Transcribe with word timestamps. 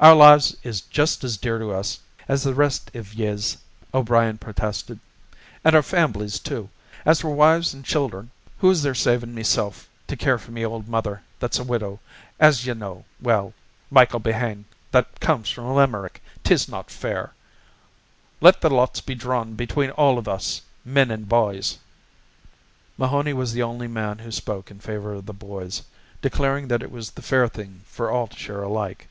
"Our 0.00 0.16
lives 0.16 0.56
is 0.64 0.80
just 0.80 1.22
as 1.22 1.36
dear 1.36 1.60
to 1.60 1.70
us 1.70 2.00
as 2.26 2.42
the 2.42 2.54
rest 2.56 2.90
iv 2.92 3.14
yez," 3.14 3.56
O'Brien 3.94 4.36
protested. 4.36 4.98
"An' 5.64 5.76
our 5.76 5.82
famblies, 5.82 6.40
too. 6.42 6.70
As 7.06 7.20
for 7.20 7.32
wives 7.32 7.72
an' 7.72 7.84
childer, 7.84 8.26
who 8.58 8.68
is 8.68 8.82
there 8.82 8.96
savin' 8.96 9.32
meself 9.32 9.88
to 10.08 10.16
care 10.16 10.38
for 10.38 10.50
me 10.50 10.66
old 10.66 10.88
mother 10.88 11.22
that's 11.38 11.60
a 11.60 11.62
widow, 11.62 12.00
as 12.40 12.66
you 12.66 12.74
know 12.74 13.04
well, 13.20 13.54
Michael 13.92 14.18
Behane, 14.18 14.64
that 14.90 15.20
comes 15.20 15.50
from 15.50 15.72
Limerick? 15.72 16.20
'Tis 16.42 16.68
not 16.68 16.90
fair. 16.90 17.32
Let 18.40 18.60
the 18.60 18.70
lots 18.70 19.00
be 19.00 19.14
drawn 19.14 19.54
between 19.54 19.90
all 19.90 20.18
of 20.18 20.26
us, 20.26 20.62
men 20.84 21.12
and 21.12 21.28
b'ys." 21.28 21.78
Mahoney 22.98 23.34
was 23.34 23.52
the 23.52 23.62
only 23.62 23.86
man 23.86 24.18
who 24.18 24.32
spoke 24.32 24.68
in 24.68 24.80
favour 24.80 25.14
of 25.14 25.26
the 25.26 25.32
boys, 25.32 25.82
declaring 26.20 26.66
that 26.66 26.82
it 26.82 26.90
was 26.90 27.12
the 27.12 27.22
fair 27.22 27.46
thing 27.46 27.82
for 27.86 28.10
all 28.10 28.26
to 28.26 28.36
share 28.36 28.64
alike. 28.64 29.06